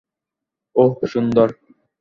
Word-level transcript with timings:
ওহ, 0.75 0.93
সুন্দর। 1.05 1.49